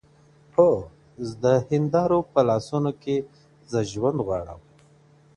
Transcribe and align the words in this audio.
هو 0.55 0.71
د 1.43 1.45
هيندارو 1.69 2.19
په 2.31 2.39
لاسونو 2.49 2.91
کي 3.01 3.15
زه 3.71 3.79
ژوند 3.91 4.17
غواړمه, 4.25 4.65